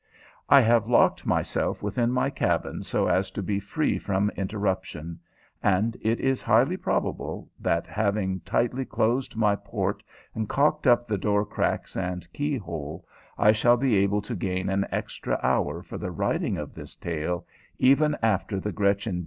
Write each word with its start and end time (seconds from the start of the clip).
I 0.49 0.61
have 0.61 0.87
locked 0.89 1.27
myself 1.27 1.83
within 1.83 2.11
my 2.11 2.31
cabin 2.31 2.81
so 2.81 3.05
as 3.05 3.29
to 3.29 3.43
be 3.43 3.59
free 3.59 3.99
from 3.99 4.31
interruption, 4.35 5.19
and 5.61 5.95
it 6.01 6.19
is 6.19 6.41
highly 6.41 6.75
probable 6.75 7.51
that, 7.59 7.85
having 7.85 8.39
tightly 8.39 8.83
closed 8.83 9.35
my 9.35 9.55
port 9.55 10.01
and 10.33 10.49
calked 10.49 10.87
up 10.87 11.07
the 11.07 11.19
door 11.19 11.45
cracks 11.45 11.95
and 11.95 12.33
key 12.33 12.57
hole, 12.57 13.05
I 13.37 13.51
shall 13.51 13.77
be 13.77 13.95
able 13.97 14.23
to 14.23 14.33
gain 14.33 14.69
an 14.69 14.87
extra 14.91 15.39
hour 15.43 15.83
for 15.83 15.99
the 15.99 16.09
writing 16.09 16.57
of 16.57 16.73
this 16.73 16.95
tale 16.95 17.45
even 17.77 18.17
after 18.23 18.59
the 18.59 18.73
_Gretchen 18.73 19.19
B. 19.19 19.19